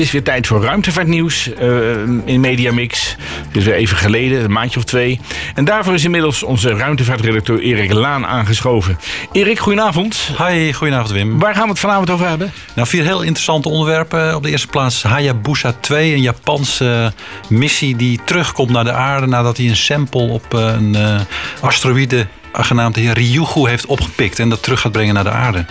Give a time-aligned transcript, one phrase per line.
[0.00, 1.90] is weer tijd voor ruimtevaartnieuws uh,
[2.24, 3.16] in Mediamix.
[3.46, 5.20] Het is weer even geleden, een maandje of twee.
[5.54, 8.98] En daarvoor is inmiddels onze ruimtevaartredacteur Erik Laan aangeschoven.
[9.32, 10.30] Erik, goedenavond.
[10.38, 11.38] Hi, goedenavond Wim.
[11.38, 12.52] Waar gaan we het vanavond over hebben?
[12.74, 14.36] Nou, vier heel interessante onderwerpen.
[14.36, 17.12] Op de eerste plaats Hayabusa 2, een Japanse
[17.48, 21.20] missie die terugkomt naar de aarde nadat hij een sample op een uh,
[21.60, 25.64] asteroïde genaamd Ryugu heeft opgepikt en dat terug gaat brengen naar de aarde.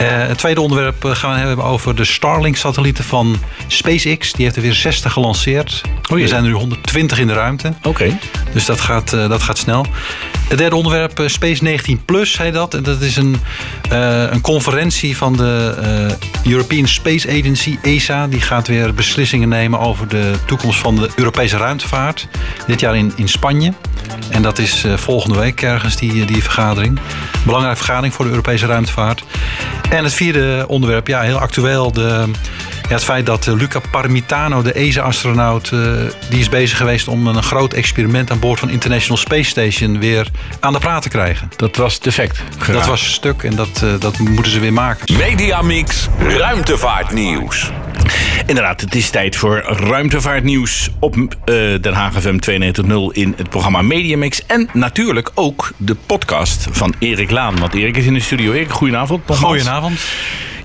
[0.00, 3.36] Uh, het tweede onderwerp eh, gaan we hebben over de Starlink-satellieten van
[3.66, 4.32] SpaceX.
[4.32, 5.80] Die heeft er weer 60 gelanceerd.
[6.10, 7.72] Oh er zijn er nu 120 in de ruimte.
[7.82, 8.18] Oké.
[8.52, 9.86] Dus dat gaat, uh, dat gaat snel.
[10.48, 12.78] Het derde onderwerp, Space 19 Plus, heet dat.
[12.82, 13.36] Dat is een,
[14.30, 15.74] een conferentie van de
[16.44, 18.26] European Space Agency, ESA.
[18.26, 22.28] Die gaat weer beslissingen nemen over de toekomst van de Europese ruimtevaart.
[22.66, 23.72] Dit jaar in, in Spanje.
[24.30, 26.98] En dat is volgende week ergens, die, die vergadering.
[27.44, 29.24] Belangrijke vergadering voor de Europese ruimtevaart.
[29.90, 31.92] En het vierde onderwerp, ja, heel actueel.
[31.92, 32.30] De,
[32.88, 35.80] ja, het feit dat eh, Luca Parmitano, de ESA-astronaut, uh,
[36.30, 40.26] die is bezig geweest om een groot experiment aan boord van International Space Station weer
[40.60, 41.50] aan de praat te krijgen.
[41.56, 42.42] Dat was defect.
[42.58, 42.78] Geraakt.
[42.78, 45.16] Dat was stuk en dat, uh, dat moeten ze weer maken.
[45.16, 47.70] Mediamix ruimtevaartnieuws.
[48.46, 51.26] Inderdaad, het is tijd voor ruimtevaartnieuws op uh,
[51.80, 54.46] Den Haag FM 2.0 in het programma Mediamix.
[54.46, 57.58] En natuurlijk ook de podcast van Erik Laan.
[57.58, 58.52] Want Erik is in de studio.
[58.52, 59.22] Erik, goedenavond.
[59.26, 60.00] Goedenavond.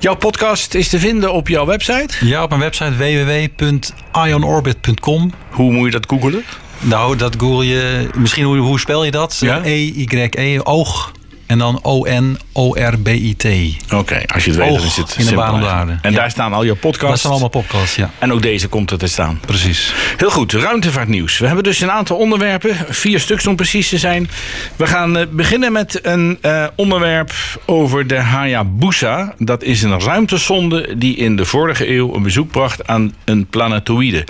[0.02, 2.26] Jouw podcast is te vinden op jouw website?
[2.26, 5.34] Ja, op mijn website www.ionorbit.com.
[5.50, 6.44] Hoe moet je dat googelen?
[6.80, 8.10] Nou, dat google je...
[8.18, 9.38] Misschien hoe, hoe spel je dat?
[9.40, 9.62] Ja?
[9.64, 11.12] E-Y-E, oog
[11.52, 13.46] en dan O-N-O-R-B-I-T.
[13.94, 16.00] Oké, als je het weet, dan is het in de baan.
[16.02, 17.08] En daar staan al je podcasts.
[17.08, 18.10] Daar staan allemaal podcasts, ja.
[18.20, 19.40] En ook deze komt er te staan.
[19.46, 19.94] Precies.
[20.18, 21.38] Heel goed, ruimtevaartnieuws.
[21.38, 24.30] We hebben dus een aantal onderwerpen, vier stuks om precies te zijn.
[24.76, 27.34] We gaan uh, beginnen met een uh, onderwerp
[27.66, 29.34] over de Hayabusa.
[29.38, 34.24] Dat is een ruimtesonde die in de vorige eeuw een bezoek bracht aan een planetoïde.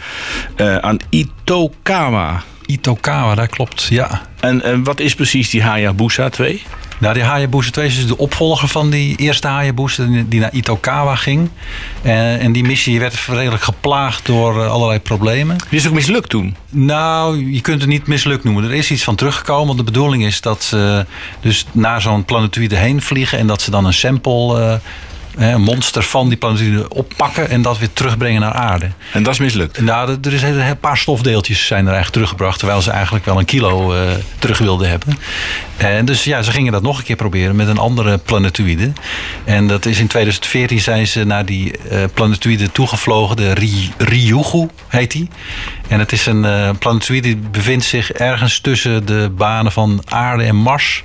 [0.57, 2.43] Uh, aan Itokawa.
[2.65, 4.21] Itokawa, dat klopt, ja.
[4.39, 6.61] En wat is precies die Hayabusa 2?
[7.01, 11.15] Nou, die Hayabusa 2 is dus de opvolger van die eerste Hayabusa die naar Itokawa
[11.15, 11.49] ging.
[12.01, 15.57] En, en die missie werd redelijk geplaagd door allerlei problemen.
[15.69, 16.55] Die is ook mislukt toen?
[16.69, 18.63] Nou, je kunt het niet mislukt noemen.
[18.63, 19.65] Er is iets van teruggekomen.
[19.65, 21.05] Want de bedoeling is dat ze
[21.39, 24.79] dus naar zo'n planetoïde heen vliegen en dat ze dan een sample.
[25.37, 28.89] Een monster van die planetoïde oppakken en dat weer terugbrengen naar aarde.
[29.13, 29.81] En dat is mislukt?
[29.81, 33.45] Nou, er is een paar stofdeeltjes zijn er eigenlijk teruggebracht, terwijl ze eigenlijk wel een
[33.45, 34.01] kilo uh,
[34.39, 35.17] terug wilden hebben.
[35.77, 38.91] En dus ja, ze gingen dat nog een keer proberen met een andere planetoïde.
[39.43, 43.53] En dat is in 2014 zijn ze naar die uh, planetoïde toegevlogen, de
[43.97, 45.29] Ryugu heet die.
[45.87, 50.43] En het is een uh, planetoïde die bevindt zich ergens tussen de banen van aarde
[50.43, 51.03] en Mars.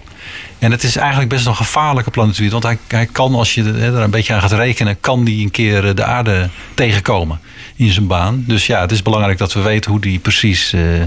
[0.58, 2.52] En het is eigenlijk best een gevaarlijke planetoïde.
[2.52, 5.50] Want hij, hij kan, als je er een beetje aan gaat rekenen, kan die een
[5.50, 7.40] keer de aarde tegenkomen
[7.76, 8.44] in zijn baan.
[8.46, 11.02] Dus ja, het is belangrijk dat we weten hoe die precies, uh,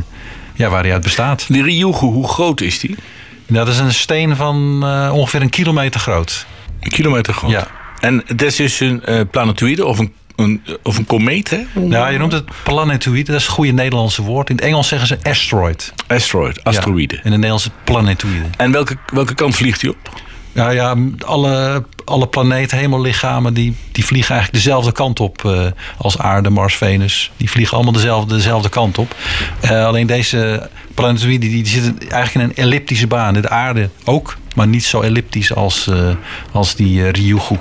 [0.53, 1.45] ja, waar hij uit bestaat.
[1.47, 2.95] Die Ryugu, hoe groot is die?
[3.47, 6.45] Nou, dat is een steen van uh, ongeveer een kilometer groot.
[6.79, 7.51] Een kilometer groot?
[7.51, 7.67] Ja.
[7.99, 11.59] En dat is dus een uh, planetoïde of een een, of een komeet, hè?
[11.73, 13.31] Nou, je noemt het planetoïde.
[13.31, 14.49] Dat is het goede Nederlandse woord.
[14.49, 15.93] In het Engels zeggen ze asteroid.
[16.07, 17.15] Asteroid, asteroïde.
[17.15, 18.45] Ja, in het Nederlands planetoïde.
[18.57, 20.21] En welke, welke kant vliegt hij op?
[20.51, 20.95] Nou ja,
[21.25, 25.65] alle, alle planeten, hemellichamen, die, die vliegen eigenlijk dezelfde kant op uh,
[25.97, 27.31] als aarde, Mars, Venus.
[27.37, 29.15] Die vliegen allemaal dezelfde, dezelfde kant op.
[29.63, 33.33] Uh, alleen deze planetoïden die, die zitten eigenlijk in een elliptische baan.
[33.33, 36.09] De aarde ook, maar niet zo elliptisch als, uh,
[36.51, 37.57] als die Ryugu.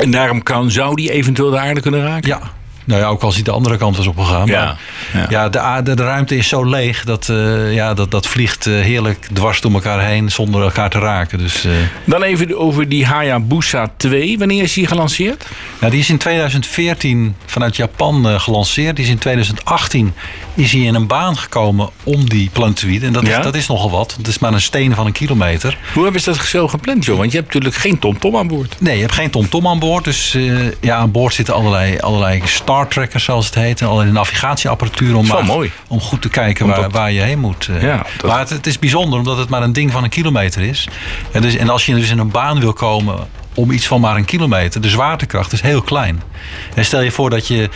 [0.00, 2.28] En daarom kan, zou die eventueel de aarde kunnen raken?
[2.28, 2.40] Ja.
[2.88, 4.46] Nou ja, ook als hij de andere kant was opgegaan.
[4.46, 4.76] Ja,
[5.12, 5.26] ja.
[5.28, 8.80] ja de, aarde, de ruimte is zo leeg dat uh, ja, dat, dat vliegt uh,
[8.80, 11.38] heerlijk dwars door elkaar heen zonder elkaar te raken.
[11.38, 11.72] Dus, uh...
[12.04, 14.38] Dan even over die Hayabusa 2.
[14.38, 15.46] Wanneer is die gelanceerd?
[15.80, 18.96] Nou, die is in 2014 vanuit Japan gelanceerd.
[18.96, 20.14] Die is in 2018
[20.54, 23.06] is hij in een baan gekomen om die planetoïde.
[23.06, 23.38] En dat, ja?
[23.38, 24.14] is, dat is nogal wat.
[24.16, 25.78] Het is maar een steen van een kilometer.
[25.94, 27.18] Hoe hebben ze dat zo gepland, joh?
[27.18, 28.76] Want je hebt natuurlijk geen TomTom aan boord.
[28.80, 30.04] Nee, je hebt geen TomTom aan boord.
[30.04, 30.36] Dus
[30.80, 32.40] ja, aan boord zitten allerlei, allerlei
[32.86, 33.80] Trackers zoals het heet.
[33.80, 35.72] En allerlei navigatieapparatuur om, maar, mooi.
[35.88, 37.68] om goed te kijken waar, je heen moet.
[37.80, 38.30] Ja, dat...
[38.30, 40.88] Maar het, het, is bijzonder omdat het maar een ding van een kilometer is.
[41.32, 44.16] En, dus, en als je dus in een baan wil komen om iets van maar
[44.16, 46.22] een kilometer, de zwaartekracht is heel klein.
[46.74, 47.68] En stel je voor dat je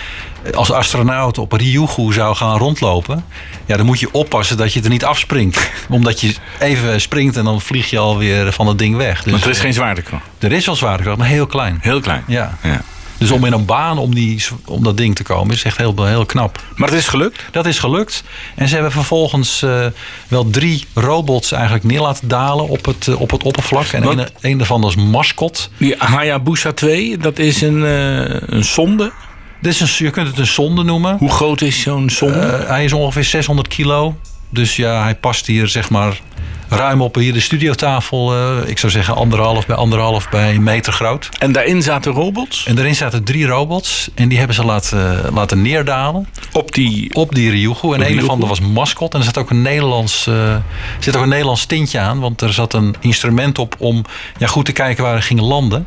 [0.55, 3.25] als astronaut op Ryugu zou gaan rondlopen.
[3.67, 5.71] Ja, dan moet je oppassen dat je er niet afspringt.
[5.89, 9.23] Omdat je even springt en dan vlieg je alweer van het ding weg.
[9.23, 10.25] Dus, maar er is geen zwaartekracht?
[10.39, 11.79] Er is wel zwaartekracht, maar heel klein.
[11.81, 12.25] Heel klein?
[12.27, 12.59] Ja.
[12.63, 12.83] ja.
[13.23, 16.05] Dus om in een baan om, die, om dat ding te komen is echt heel,
[16.05, 16.63] heel knap.
[16.75, 17.43] Maar het is gelukt?
[17.51, 18.25] Dat is gelukt.
[18.55, 19.87] En ze hebben vervolgens uh,
[20.29, 23.87] wel drie robots eigenlijk neer laten dalen op het, uh, op het oppervlak.
[23.87, 25.71] En een, een daarvan was Mascot.
[25.77, 29.13] Die Hayabusa 2, dat is een, uh, een sonde?
[29.61, 31.17] Dit is een, je kunt het een zonde noemen.
[31.19, 32.39] Hoe groot is zo'n zonde?
[32.39, 34.17] Eh, hij is ongeveer 600 kilo.
[34.53, 36.21] Dus ja, hij past hier zeg maar
[36.69, 38.33] ruim op hier de studiotafel.
[38.35, 41.29] eh, ik zou zeggen anderhalf bij anderhalf bij meter groot.
[41.39, 42.67] en daarin zaten robots?
[42.67, 44.11] En daarin zaten drie robots.
[44.15, 47.15] En die hebben ze laten, laten neerdalen Op die...
[47.15, 47.93] op die Ryugu.
[47.93, 48.25] En een Ryugu.
[48.25, 49.13] of ander was mascot.
[49.13, 50.57] En er zat ook een Nederlands, eh,
[50.99, 52.21] zit ook een Nederlands tintje aan.
[52.21, 54.05] Want er zat een instrument op om
[54.39, 55.87] ja, goed te kijken waar we gingen landen.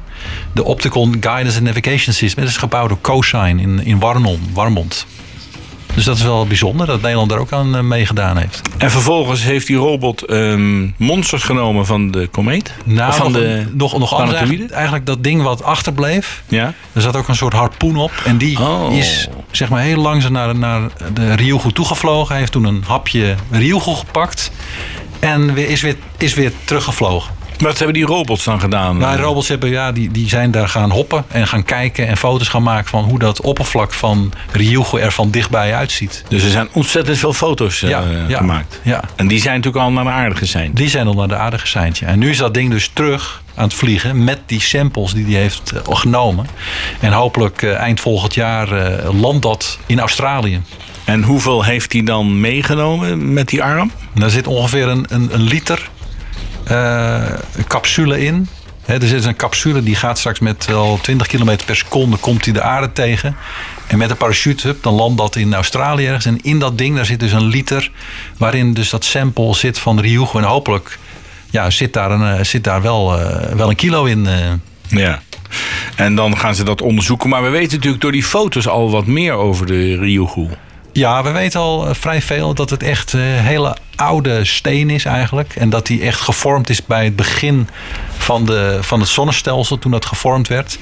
[0.53, 2.43] De Opticon Guidance and Navigation System.
[2.43, 5.05] Dat is gebouwd door Cosine in, in Warnon, Warmond.
[5.95, 8.61] Dus dat is wel bijzonder dat Nederland daar ook aan eh, meegedaan heeft.
[8.77, 12.73] En vervolgens heeft die robot ehm, monsters genomen van de komeet?
[12.83, 14.37] Nou, Of van nog, de nog, nog planetoïde?
[14.45, 16.43] eigenlijk, eigenlijk dat ding wat achterbleef.
[16.47, 16.73] Ja?
[16.93, 18.11] Er zat ook een soort harpoen op.
[18.25, 18.93] En die Oh.
[18.95, 20.81] is zeg maar heel langzaam naar, naar
[21.13, 22.29] de Ryugu toegevlogen.
[22.29, 24.51] Hij heeft toen een hapje Ryugu gepakt.
[25.19, 27.31] En weer, is, weer, is weer teruggevlogen.
[27.57, 28.97] Wat hebben die robots dan gedaan?
[28.97, 32.47] Nou, robots hebben, ja, die, die zijn daar gaan hoppen en gaan kijken en foto's
[32.47, 36.23] gaan maken van hoe dat oppervlak van Ryugu er van dichtbij uitziet.
[36.29, 38.03] Dus er zijn ontzettend veel foto's eh, ja.
[38.29, 38.79] gemaakt.
[38.83, 39.03] Ja.
[39.15, 40.75] En die zijn natuurlijk al naar de aarde gezeind.
[40.75, 41.97] Die zijn al naar de aarde geseind.
[41.97, 42.07] ja.
[42.07, 45.41] En nu is dat ding dus terug aan het vliegen met die samples die hij
[45.41, 46.47] heeft eh, genomen.
[46.99, 48.69] En hopelijk eh, eind volgend jaar
[49.13, 50.61] landt dat in Australië.
[51.05, 53.91] En hoeveel heeft hij dan meegenomen met die arm?
[54.13, 55.89] Daar zit ongeveer een, een, een liter
[57.67, 58.47] capsule in.
[58.85, 62.53] Er zit een capsule die gaat straks met al 20 km per seconde komt hij
[62.53, 63.35] de aarde tegen.
[63.87, 66.25] En met een parachute, dan landt dat in Australië ergens.
[66.25, 67.91] En in dat ding daar zit dus een liter
[68.37, 70.37] waarin dus dat sample zit van Ryugu.
[70.37, 70.97] En hopelijk
[71.49, 74.27] ja, zit, daar een, eh, zit daar wel, eh, wel een kilo in.
[74.27, 74.35] eh.
[74.87, 75.21] Ja.
[75.95, 77.29] En dan gaan ze dat onderzoeken.
[77.29, 80.47] Maar we weten natuurlijk door die foto's al wat meer over de Ryugu.
[80.93, 85.05] Ja, we weten al eh, vrij veel dat het echt eh, hele oude steen is
[85.05, 85.55] eigenlijk.
[85.55, 87.67] En dat die echt gevormd is bij het begin
[88.17, 90.77] van, de, van het zonnestelsel toen dat gevormd werd.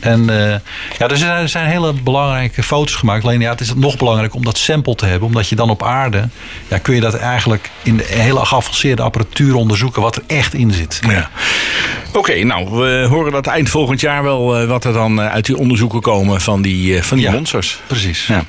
[0.00, 0.60] En eh,
[0.98, 3.24] ja, er zijn, er zijn hele belangrijke foto's gemaakt.
[3.24, 5.28] Alleen ja, het is nog belangrijk om dat sample te hebben.
[5.28, 6.28] Omdat je dan op aarde,
[6.68, 10.72] ja, kun je dat eigenlijk in de hele geavanceerde apparatuur onderzoeken wat er echt in
[10.72, 11.00] zit.
[11.08, 11.30] Ja.
[12.12, 15.46] Oké, nou, we horen dat eind volgend jaar wel eh, wat er dan eh, uit
[15.46, 17.32] die onderzoeken komen van die, van die Ja.
[17.32, 17.78] monsters.
[17.86, 18.26] Precies.
[18.26, 18.44] Ja.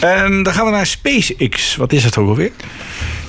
[0.00, 1.76] En dan gaan we naar SpaceX.
[1.76, 2.50] Wat is het ook alweer?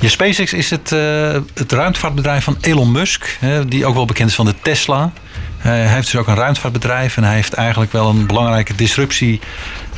[0.10, 4.36] SpaceX is het, eh, het ruimtevaartbedrijf van Elon Musk, hè, die ook wel bekend is
[4.36, 5.12] van de Tesla.
[5.58, 9.40] Eh, hij heeft dus ook een ruimtevaartbedrijf en hij heeft eigenlijk wel een belangrijke disruptie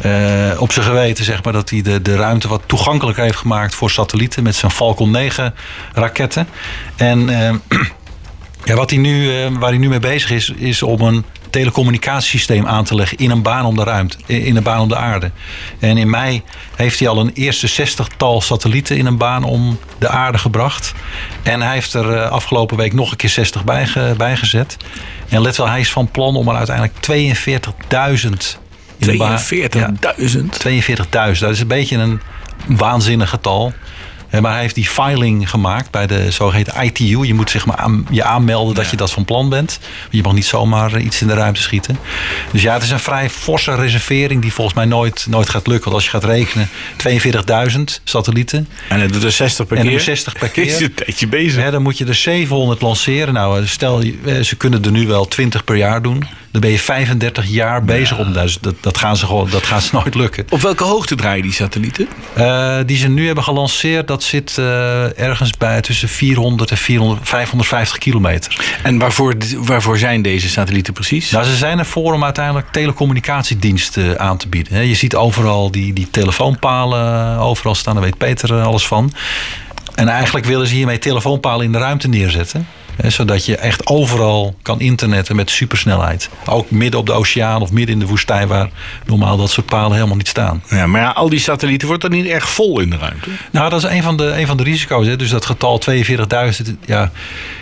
[0.01, 3.75] eh, op zijn geweten, zeg maar, dat hij de, de ruimte wat toegankelijker heeft gemaakt
[3.75, 5.53] voor satellieten met zijn Falcon 9
[5.93, 6.47] raketten.
[6.95, 7.19] En
[8.65, 11.25] ja, wat hij nu, waar hij nu mee bezig is, is om een
[11.55, 14.95] telecommunicatiesysteem aan te leggen in een baan om de ruimte, in een baan om de
[14.95, 15.31] aarde.
[15.79, 16.41] En in mei
[16.75, 20.93] heeft hij al een eerste zestigtal satellieten in een baan om de aarde gebracht.
[21.43, 24.77] En hij heeft er eh, afgelopen week nog een keer 60 bijge, bijgezet.
[25.29, 26.95] En let wel, hij is van plan om er uiteindelijk
[28.23, 28.29] 42.000
[28.97, 29.39] in de baan.
[29.39, 29.47] 42.000.
[29.69, 29.93] Ja,
[31.33, 31.39] 42.000.
[31.39, 32.21] Dat is een beetje een
[32.67, 33.73] waanzinnig getal.
[34.35, 37.25] Eh, Maar hij heeft die filing gemaakt bij de zogeheten ITU.
[37.25, 39.79] Je moet zeg maar aan, je aanmelden dat je dat van plan bent.
[40.09, 41.97] Je mag niet zomaar eh, iets in de ruimte schieten.
[42.51, 45.83] Dus ja, het is een vrij forse reservering die volgens mij nooit, nooit gaat lukken.
[45.91, 46.69] Want als je gaat rekenen,
[47.69, 48.67] 42.000 satellieten.
[48.89, 49.91] En het doet er 60 per En keer.
[49.91, 50.65] doet er 60 per keer.
[50.65, 51.63] Is een tijdje bezig.
[51.63, 53.33] Hè, dan moet je er 700 lanceren.
[53.33, 56.23] Nou, eh, stel, je- ze kunnen er nu wel 20 per jaar doen.
[56.51, 59.89] Dan ben je 35 jaar bezig om dat, dat, gaan ze gewoon, dat gaat ze
[59.95, 60.45] nooit lukken.
[60.49, 62.07] Op welke hoogte draaien die satellieten?
[62.85, 67.97] Die ze nu hebben gelanceerd, dat zit eh, ergens bij tussen 400 en 400, 550
[67.97, 68.77] kilometer.
[68.83, 71.31] En waarvoor, waarvoor zijn deze satellieten precies?
[71.31, 74.87] Nou, ze zijn ervoor om uiteindelijk telecommunicatiediensten aan te bieden.
[74.87, 79.13] Je ziet overal die, die telefoonpalen eh, overal staan, daar weet Peter eh, alles van.
[79.95, 82.67] En eigenlijk willen ze hiermee telefoonpalen in de ruimte neerzetten.
[82.97, 86.29] Zodat je echt overal kan internetten met supersnelheid.
[86.45, 88.69] Ook midden op de oceaan of midden in de woestijn waar
[89.05, 90.63] normaal dat soort palen helemaal niet staan.
[90.69, 93.29] Ja, maar ja, al die satellieten wordt er niet erg vol in de ruimte.
[93.51, 95.07] Nou, dat is een van de, een van de risico's.
[95.07, 95.15] Hè.
[95.15, 97.11] Dus dat getal 42.000 ja,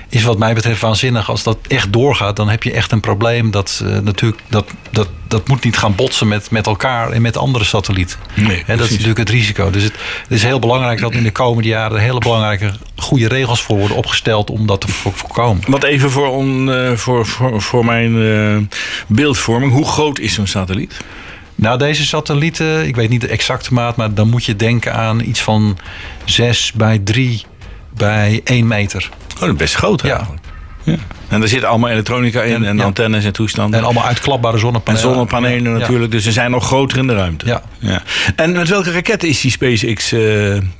[0.09, 1.29] is wat mij betreft waanzinnig.
[1.29, 3.51] Als dat echt doorgaat, dan heb je echt een probleem.
[3.51, 7.37] Dat, eh, natuurlijk, dat, dat, dat moet niet gaan botsen met, met elkaar en met
[7.37, 8.19] andere satellieten.
[8.35, 9.69] Nee, Hè, dat is natuurlijk het risico.
[9.69, 13.61] Dus het, het is heel belangrijk dat in de komende jaren hele belangrijke goede regels
[13.61, 15.63] voor worden opgesteld om dat te vo- voorkomen.
[15.67, 19.71] Wat even voor, on, eh, voor, voor, voor mijn eh, beeldvorming.
[19.71, 20.97] Hoe groot is zo'n satelliet?
[21.55, 25.19] Nou, deze satellieten, ik weet niet de exacte maat, maar dan moet je denken aan
[25.19, 25.77] iets van
[26.25, 27.43] 6 bij 3
[27.97, 29.09] bij 1 meter.
[29.33, 30.41] Oh, dat is best groot eigenlijk.
[30.42, 30.42] Ja.
[31.27, 32.83] En daar zit allemaal elektronica in en, En, ja.
[32.83, 33.79] antennes en toestanden.
[33.79, 35.07] En allemaal uitklapbare En zonnepanelen.
[35.09, 35.77] zonnepanelen Ja.
[35.77, 36.11] natuurlijk.
[36.11, 37.61] Dus ze zijn nog groter in de ruimte.
[37.79, 38.01] Ja.
[38.35, 40.13] En met welke raket is die SpaceX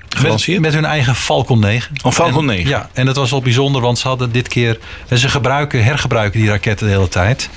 [0.10, 0.60] gelanceerd?
[0.62, 1.95] Met, met hun eigen Falcon 9.
[2.03, 2.69] Oh, Falcon En- 9.
[2.69, 4.79] Ja, en dat was wel bijzonder, want ze hadden dit keer...
[5.07, 7.50] en Ze gebruiken, hergebruiken die raketten de hele tijd.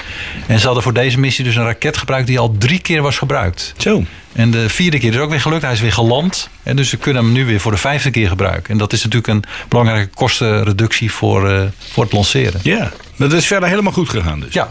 [0.47, 2.27] En ze hadden voor deze missie dus een raket gebruikt...
[2.27, 3.75] die al drie keer was gebruikt.
[3.77, 4.05] Zo.
[4.33, 5.63] En de vierde keer is ook weer gelukt.
[5.63, 6.49] Hij is weer geland.
[6.67, 8.73] En dus ze kunnen hem nu weer voor de vijfde keer gebruiken.
[8.73, 12.61] En dat is natuurlijk een belangrijke kostenreductie voor, eh, voor het lanceren.
[12.63, 12.93] Ja.
[13.17, 14.53] Dat is verder helemaal goed gegaan dus.
[14.53, 14.69] Ja,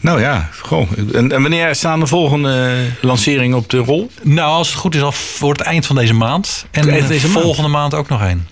[0.00, 0.88] Nou ja, gewoon.
[1.12, 4.10] En, en wanneer staan de volgende lanceringen op de rol?
[4.22, 6.66] nou als het goed is al voor het eind van deze maand.
[6.70, 7.44] En deze de maand?
[7.44, 8.48] volgende maand ook nog één.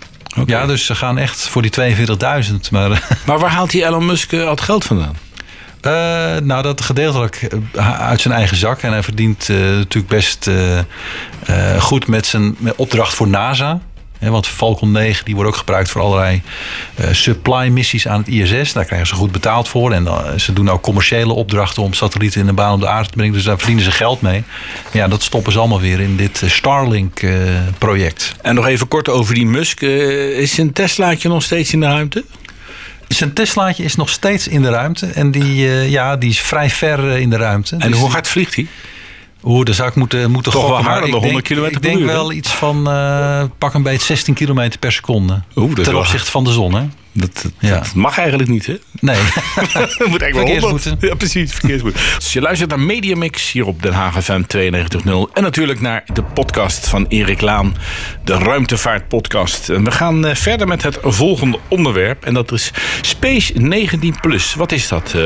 [0.47, 2.71] Ja, dus ze gaan echt voor die 42.000.
[2.71, 2.90] Maar
[3.26, 5.16] Maar waar haalt die Elon Musk eh, al het geld vandaan?
[5.82, 8.82] Eh, nou, dat gedeeltelijk eh, uit zijn eigen zak.
[8.82, 10.50] En hij verdient eh, natuurlijk best
[11.78, 13.80] goed met zijn met opdracht voor NASA.
[14.18, 16.42] Want Falcon 9 die wordt ook gebruikt voor allerlei
[17.12, 18.72] supply missies aan het ISS.
[18.72, 19.92] Daar krijgen ze goed betaald voor.
[19.92, 20.08] En
[20.40, 23.32] ze doen ook commerciële opdrachten om satellieten in de baan om de aarde te brengen.
[23.32, 24.44] Dus daar verdienen ze geld mee.
[24.92, 28.34] Ja, dat stoppen ze allemaal weer in dit Starlink-project.
[28.42, 29.80] En nog even kort over die Musk.
[29.80, 32.24] is zijn Teslaatje nog steeds in de ruimte?
[33.16, 35.07] Zijn Teslaatje is nog steeds in de ruimte.
[35.07, 37.76] En die, eh, ja, die is vrij ver eh, in de ruimte.
[37.78, 38.66] En Dus hoe hard vliegt hij?
[39.44, 40.87] Oeh, daar zou ik moeten, moeten Toch wel gokken.
[40.90, 42.12] harder ik dan denk- 100 kilometer Ik per denk uur, hè?
[42.14, 45.42] wel iets van eh, pak een beetje 16 kilometer per seconde.
[45.56, 46.82] Oeh, ten opzichte van de zon, hè?
[47.14, 47.78] Dat, dat, Ja.
[47.78, 48.78] dat mag eigenlijk niet, hè?
[49.00, 49.16] Nee.
[49.72, 50.88] Dat moet eigenlijk wel Verkeersboete.
[50.88, 51.00] 100.
[51.00, 51.52] Ja, precies.
[51.52, 51.99] Verkeersboete.
[52.18, 56.22] Dus je luistert naar Mediamix hier op Den Haag FM 92.0 En natuurlijk naar de
[56.22, 57.76] podcast van Erik Laan.
[58.25, 59.68] De Ruimtevaart podcast.
[59.68, 62.25] En we gaan eh, verder met het volgende onderwerp.
[62.25, 62.70] En dat is
[63.00, 64.54] Space 19+.
[64.56, 65.22] Wat is dat, eh,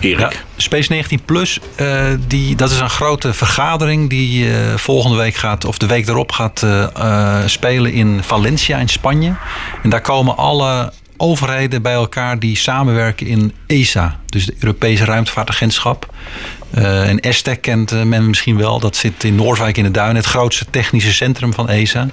[0.00, 0.44] Erik?
[0.56, 5.64] Space 19 Plus, eh, die, dat is een grote vergadering die eh, volgende week gaat,
[5.64, 9.34] of de week erop gaat eh, spelen in Valencia in Spanje.
[9.82, 16.14] En daar komen alle overheden bij elkaar die samenwerken in ESA, dus de Europese Ruimtevaartagentschap.
[16.74, 18.80] Eh, en ESTEC kent eh, men misschien wel.
[18.80, 22.08] Dat zit in Noordwijk in de Duinen, het grootste technische centrum van ESA.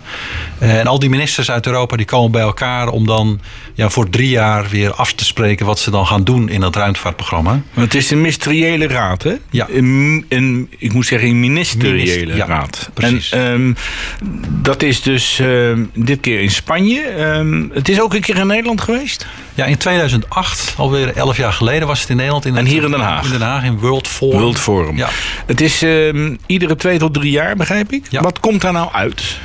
[0.58, 3.40] Eh, en al die ministers uit Europa die komen bij elkaar om dan
[3.74, 6.76] ja, voor drie jaar weer af te spreken wat ze dan gaan doen in dat
[6.76, 7.62] ruimtevaartprogramma.
[7.74, 9.34] Het is een ministeriële raad, hè?
[9.50, 9.68] Ja.
[9.70, 12.90] Een, een- ik moet zeggen, een ministeriële Minister- ja, raad.
[12.94, 13.32] precies.
[13.32, 13.74] En ehm,
[14.64, 17.02] dat is dus ehm, dit keer in Spanje.
[17.02, 19.26] Ehm, het is ook een keer in Nederland geweest.
[19.54, 22.46] Ja, in 2008, alweer 11 jaar geleden, was het in Nederland.
[22.46, 23.26] In En hier in Den Haag?
[23.26, 24.40] In Den Haag, in World Forum.
[24.40, 24.98] World Forum.
[24.98, 25.10] Ja.
[25.46, 28.06] Het is ehm, iedere twee tot drie jaar, begrijp ik.
[28.10, 28.22] Ja.
[28.22, 29.40] Wat komt daar nou uit?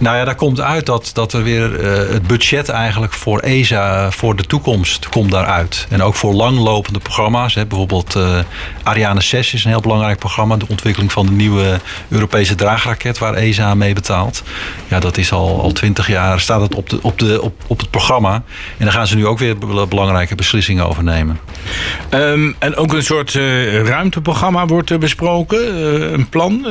[0.00, 4.10] Nou ja, daar komt uit dat, dat er weer eh, het budget eigenlijk voor ESA
[4.10, 5.86] voor de toekomst komt daaruit.
[5.90, 7.54] En ook voor langlopende programma's.
[7.54, 7.66] Hè.
[7.66, 8.38] Bijvoorbeeld eh,
[8.82, 10.56] Ariane 6 is een heel belangrijk programma.
[10.56, 14.42] De ontwikkeling van de nieuwe Europese draagraket waar ESA mee betaalt.
[14.88, 17.78] Ja, dat is al, al 20 jaar staat het op, de, op, de, op, op
[17.80, 18.34] het programma.
[18.78, 21.38] En daar gaan ze nu ook weer be- belangrijke beslissingen over nemen.
[22.08, 25.58] Ehm, en ook een soort eh, ruimteprogramma wordt besproken.
[26.12, 26.66] een plan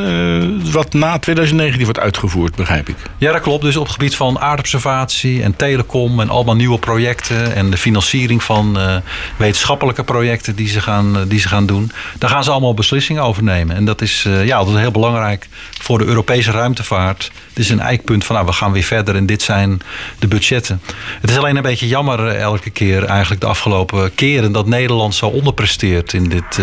[0.72, 2.96] wat na 2019 wordt uitgevoerd, begrijp ik.
[3.20, 3.64] Ja, dat klopt.
[3.64, 8.44] Dus op het gebied van aardobservatie en telecom en allemaal nieuwe projecten en de financiering
[8.44, 8.96] van eh,
[9.38, 13.24] wetenschappelijke projecten die ze, gaan, eh, die ze gaan doen, daar gaan ze allemaal beslissingen
[13.24, 13.76] over nemen.
[13.76, 15.48] En dat is, eh, ja, dat is heel belangrijk
[15.82, 17.32] voor de Europese ruimtevaart.
[17.50, 19.82] Het is een eikpunt van, nou, we gaan weer verder en dit zijn
[20.20, 20.82] de budgetten.
[21.22, 25.26] Het is alleen een beetje jammer elke keer, eigenlijk de afgelopen keren, dat Nederland zo
[25.28, 26.58] onderpresteert in, dit,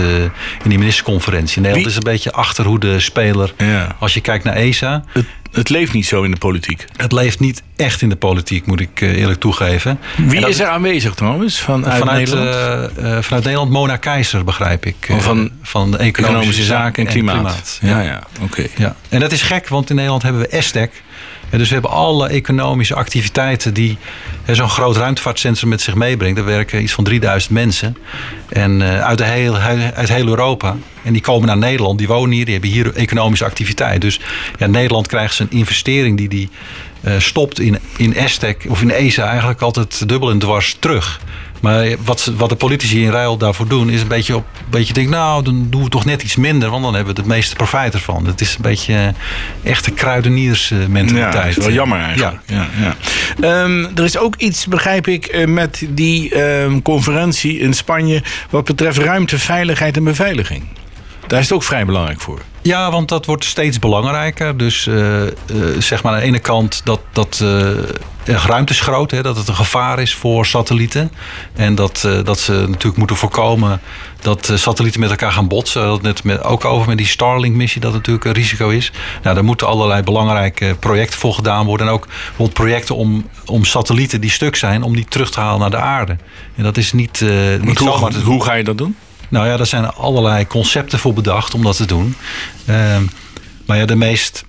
[0.62, 1.60] in die ministerconferentie.
[1.60, 3.96] Nederland Wie- is een beetje achterhoede speler Ja.
[3.98, 5.04] als je kijkt naar ESA.
[5.12, 5.24] Het,
[5.56, 6.84] het leeft niet zo in de politiek.
[6.96, 9.98] Het leeft niet echt in de politiek, moet ik eh, eerlijk toegeven.
[10.16, 12.96] En Wie is er aanwezig trouwens vanuit, vanuit, Nederland?
[12.96, 15.08] eh, eh, vanuit Nederland Mona Keizer, begrijp ik.
[15.10, 17.78] Oh, van van de economische, zaken en klimaat.
[17.82, 17.88] Ja.
[17.88, 18.66] Ja, ja, oké.
[18.76, 18.96] Ja.
[19.08, 21.02] En dat is gek, want in Nederland hebben we ESTEC.
[21.50, 23.98] En dus we hebben alle economische activiteiten die
[24.46, 26.36] zo'n groot ruimtevaartcentrum met zich meebrengt.
[26.36, 27.96] Daar werken iets van 3000 mensen.
[28.48, 29.56] En eh, uit, de heel,
[29.94, 30.76] uit heel Europa.
[31.02, 34.00] En die komen naar Nederland, die wonen hier, die hebben hier economische activiteit.
[34.00, 34.20] Dus
[34.58, 36.48] ja, Nederland krijgt zijn investering die die
[37.18, 41.20] stopt in, in ESTEC of in ESA eigenlijk altijd dubbel en dwars terug.
[41.60, 44.92] Maar wat, wat de politici in ruil daarvoor doen, is een beetje op een beetje
[44.92, 47.54] denken, nou, dan doen we toch net iets minder, want dan hebben we het meeste
[47.54, 48.26] profijt ervan.
[48.26, 51.34] Het is een beetje eh, echte kruideniersmentaliteit.
[51.34, 52.38] Ja, dat is wel jammer eigenlijk.
[52.46, 52.68] Ja.
[52.80, 52.96] Ja,
[53.40, 58.22] Ehm, er is ook iets, begrijp ik, eh, met die ehm, conferentie in Spanje...
[58.50, 60.64] wat betreft ruimte, veiligheid en beveiliging.
[61.26, 62.40] Daar is het ook vrij belangrijk voor.
[62.66, 64.56] Ja, want dat wordt steeds belangrijker.
[64.56, 65.30] Dus uh, uh,
[65.78, 67.70] zeg maar aan de ene kant dat, dat uh,
[68.24, 71.12] ruimte is groot, hè, dat het een gevaar is voor satellieten.
[71.54, 73.80] En dat, dat ze natuurlijk moeten voorkomen
[74.20, 75.82] dat satellieten met elkaar gaan botsen.
[75.82, 78.92] Dat net met, ook over met die Starlink-missie dat natuurlijk een risico is.
[79.22, 81.86] Nou, daar moeten allerlei belangrijke projecten voor gedaan worden.
[81.86, 85.60] En ook bijvoorbeeld projecten om, om satellieten die stuk zijn, om die terug te halen
[85.60, 86.16] naar de aarde.
[86.56, 87.20] En dat is niet,
[87.60, 88.14] niet hoe, zomaar.
[88.14, 88.96] Hoe ga je dat doen?
[89.28, 92.16] Nou ja, er zijn allerlei concepten voor bedacht om dat te doen.
[92.68, 92.96] Uh,
[93.66, 94.44] maar ja, de meest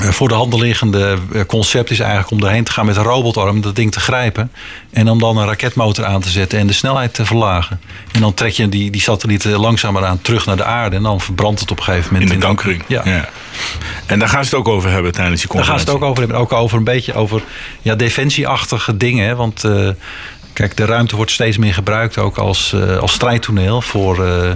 [0.00, 3.02] uh, voor de hand liggende eh, concept is eigenlijk om erheen te gaan met een
[3.02, 4.52] robotarm, dat ding te grijpen.
[4.90, 7.80] En om dan een raketmotor aan te zetten en de snelheid te verlagen.
[8.12, 10.96] En dan trek je die, die satellieten langzamer aan terug naar de aarde.
[10.96, 12.30] En dan verbrandt het op een gegeven moment.
[12.32, 12.84] In de dankring.
[12.88, 13.02] Ja.
[13.04, 13.28] ja.
[14.06, 15.86] En daar gaan ze het ook over hebben tijdens die conferentie.
[15.86, 16.56] Daar gaan ze het ook over hebben.
[16.56, 17.42] Ook over een beetje over
[17.82, 19.36] ja, defensieachtige dingen.
[19.36, 19.88] Want uh,
[20.52, 24.50] Kijk, de ruimte wordt steeds meer gebruikt ook als, uh, als strijdtoneel voor, uh,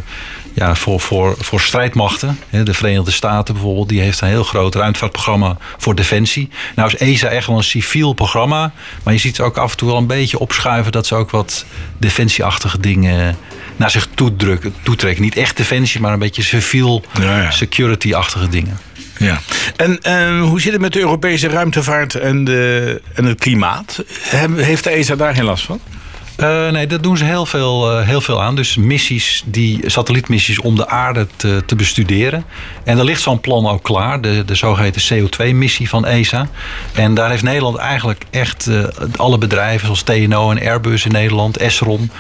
[0.55, 2.39] ja, voor, voor, voor strijdmachten.
[2.51, 6.49] De Verenigde Staten bijvoorbeeld, die heeft een heel groot ruimtevaartprogramma voor defensie.
[6.75, 8.73] Nou is ESA echt wel een civiel programma,
[9.03, 11.31] maar je ziet ze ook af en toe wel een beetje opschuiven dat ze ook
[11.31, 11.65] wat
[11.99, 13.37] defensieachtige dingen
[13.77, 15.23] naar zich toedrukken, toetrekken.
[15.23, 17.51] Niet echt defensie, maar een beetje civiel ja, ja.
[17.51, 18.79] security-achtige dingen.
[19.19, 19.41] Ja.
[19.77, 24.05] En hoe zit het met de Europese ruimtevaart en, de, en het klimaat?
[24.57, 25.81] Heeft de ESA daar geen last van?
[26.41, 28.57] Uh, nee, dat doen ze heel veel, uh, heel veel aan.
[28.57, 32.45] Dus missies, die satellietmissies om de aarde te, te bestuderen.
[32.85, 36.49] En er ligt zo'n plan ook klaar, de, de zogeheten CO2-missie van ESA.
[36.93, 38.85] En daar heeft Nederland eigenlijk echt uh,
[39.17, 42.11] alle bedrijven, zoals TNO en Airbus in Nederland, Esron,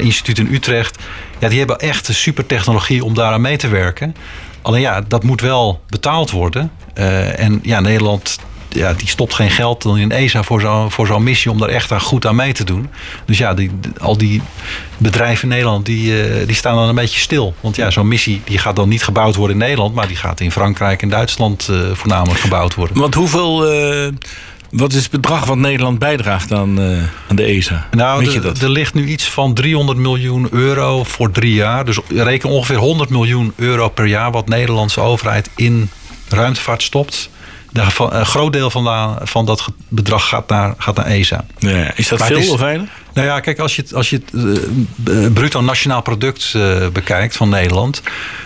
[0.00, 0.98] Instituut in Utrecht.
[1.38, 4.14] Ja, die hebben echt een supertechnologie om daaraan mee te werken.
[4.62, 6.70] Alleen ja, dat moet wel betaald worden.
[6.94, 8.38] Uh, en ja, Nederland
[8.68, 11.68] ja, die stopt geen geld dan in ESA voor zo'n voor zo'n missie om daar
[11.68, 12.88] echt aan goed aan mee te doen.
[13.24, 14.42] Dus ja, die, al die
[14.96, 17.54] bedrijven in Nederland die, uh, die staan dan een beetje stil.
[17.60, 20.40] Want ja, zo'n missie die gaat dan niet gebouwd worden in Nederland, maar die gaat
[20.40, 22.98] in Frankrijk en Duitsland uh, voornamelijk gebouwd worden.
[22.98, 23.66] Want hoeveel
[24.70, 27.86] wat is het bedrag wat Nederland bijdraagt aan, uh, aan de ESA?
[27.90, 28.58] Nou, Weet je dat?
[28.58, 31.84] er ligt nu iets van 300 miljoen euro voor drie jaar.
[31.84, 35.90] Dus reken ongeveer 100 miljoen euro per jaar wat de Nederlandse overheid in
[36.28, 37.30] ruimtevaart stopt.
[37.72, 41.44] Een groot deel van, dat bedrag gaat naar, gaat naar ESA.
[41.58, 42.88] Ja, is dat maar veel is, of weinig?
[43.12, 44.32] Nou ja, kijk, als je, als je het
[45.08, 48.02] uh, bruto nationaal product uh, bekijkt van Nederland...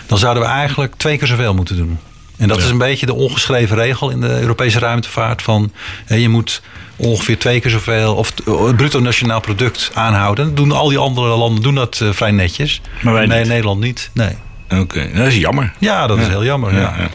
[0.07, 1.99] dan zouden we eigenlijk twee keer zoveel moeten doen.
[2.43, 2.63] En dat ja.
[2.63, 5.41] is een beetje de ongeschreven regel in de Europese ruimtevaart.
[5.41, 5.71] Van
[6.05, 6.61] hè, je moet
[6.95, 10.45] ongeveer twee keer zoveel, of het bruto nationaal product aanhouden.
[10.45, 12.81] Dat doen al die andere landen doen dat uh, vrij netjes.
[13.01, 13.45] Maar wij nee.
[13.45, 14.09] Nederland niet.
[14.13, 14.35] Nee.
[14.69, 15.13] Oké, okay.
[15.13, 15.73] dat is jammer.
[15.79, 16.23] Ja, dat ja.
[16.23, 16.73] is heel jammer.
[16.73, 16.79] Ja.
[16.79, 17.09] Ja.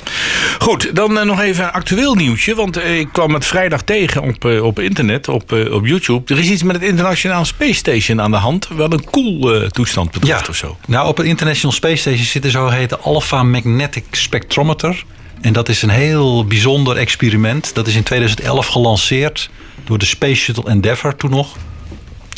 [0.59, 2.55] Goed, dan uh, nog even een actueel nieuwtje.
[2.55, 6.35] Want uh, ik kwam het vrijdag tegen op, uh, op internet, op, op YouTube.
[6.35, 8.69] Er is iets met het International Space Station aan de hand.
[8.77, 10.77] Wel een cool toestand betreft of zo.
[10.87, 15.05] Nou, op het International Space Station zit een zogeheten Alpha Magnetic Spectrometer.
[15.41, 17.75] En dat is een heel bijzonder experiment.
[17.75, 19.51] Dat is in 2011 gelanceerd
[19.85, 21.57] door de Space Shuttle Endeavour toen nog.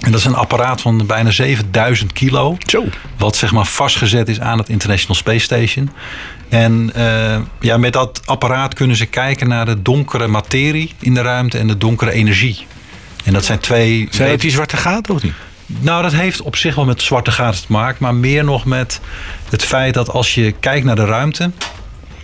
[0.00, 2.56] En dat is een apparaat van bijna 7000 kilo.
[2.66, 2.84] Zo.
[3.18, 5.90] Wat zeg maar vastgezet is aan het International Space Station.
[6.48, 11.22] En uh, ja, met dat apparaat kunnen ze kijken naar de donkere materie in de
[11.22, 12.66] ruimte en de donkere energie.
[13.24, 14.08] En dat zijn twee.
[14.10, 15.34] Zijn het die zwarte gaten of niet?
[15.66, 19.00] Nou, dat heeft op zich wel met zwarte gaten te maken, maar meer nog met
[19.50, 21.50] het feit dat als je kijkt naar de ruimte,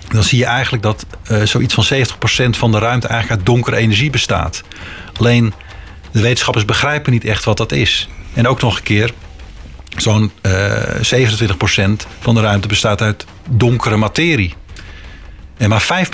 [0.09, 3.77] dan zie je eigenlijk dat uh, zoiets van 70% van de ruimte eigenlijk uit donkere
[3.77, 4.63] energie bestaat.
[5.19, 5.55] Alleen
[6.17, 8.09] de wetenschappers begrijpen niet echt wat dat is.
[8.35, 9.13] En ook nog een keer,
[9.97, 14.55] zo'n uh, 27% van de ruimte bestaat uit donkere materie.
[15.57, 16.07] En maar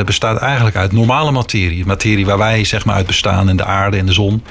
[0.00, 1.86] 5% bestaat eigenlijk uit normale materie.
[1.86, 4.42] Materie waar wij zeg maar uit bestaan en de aarde en de zon.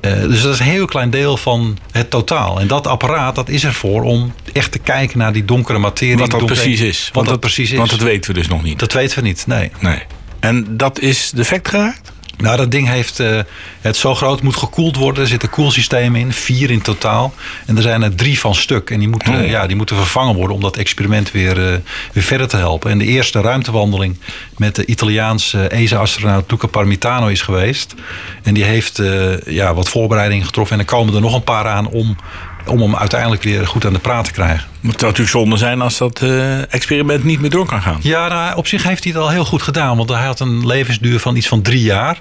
[0.00, 2.60] Uh, dus dat is een heel klein deel van het totaal.
[2.60, 6.16] En dat apparaat dat is ervoor om echt te kijken naar die donkere materie.
[6.16, 7.04] Wat dat precies is.
[7.04, 7.78] Wat want dat, dat precies is.
[7.78, 8.78] Want dat weten we dus nog niet.
[8.78, 9.70] Dat weten we niet, nee.
[9.80, 10.02] nee.
[10.40, 12.12] En dat is defect geraakt?
[12.38, 13.40] Nou, dat ding heeft uh,
[13.80, 15.22] het zo groot moet gekoeld worden.
[15.22, 17.34] Er zitten koelsystemen in, vier in totaal.
[17.66, 18.90] En er zijn er drie van stuk.
[18.90, 19.48] En die moeten, oh.
[19.48, 21.76] ja, die moeten vervangen worden om dat experiment weer, uh,
[22.12, 22.90] weer verder te helpen.
[22.90, 24.16] En de eerste ruimtewandeling
[24.56, 27.94] met de Italiaanse ESA-astronaut Luca Parmitano is geweest.
[28.42, 30.76] En die heeft uh, ja, wat voorbereidingen getroffen.
[30.78, 32.16] En er komen er nog een paar aan om
[32.66, 34.66] om hem uiteindelijk weer goed aan de praat te krijgen.
[34.80, 37.98] Maar het zou natuurlijk zonde zijn als dat uh, experiment niet meer door kan gaan.
[38.02, 39.96] Ja, nou, op zich heeft hij het al heel goed gedaan.
[39.96, 42.18] Want hij had een levensduur van iets van drie jaar.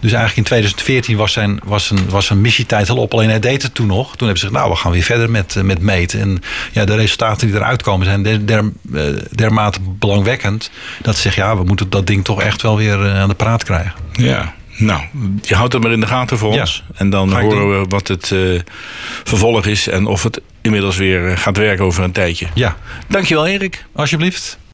[0.00, 3.12] Dus eigenlijk in 2014 was zijn, was zijn, was zijn missietijd al op.
[3.12, 4.16] Alleen hij deed het toen nog.
[4.16, 6.20] Toen hebben ze gezegd, nou, we gaan weer verder met, met meten.
[6.20, 8.72] En ja, de resultaten die eruit komen zijn der, der,
[9.34, 10.70] dermate belangwekkend.
[11.02, 13.64] Dat ze zeggen, ja, we moeten dat ding toch echt wel weer aan de praat
[13.64, 13.92] krijgen.
[14.12, 15.02] Ja, nou,
[15.42, 16.84] je houdt het maar in de gaten voor ons.
[16.94, 18.60] En dan horen we wat het uh,
[19.24, 22.46] vervolg is en of het inmiddels weer gaat werken over een tijdje.
[22.54, 22.76] Ja.
[23.08, 23.84] Dankjewel, Erik.
[23.92, 24.58] Alsjeblieft.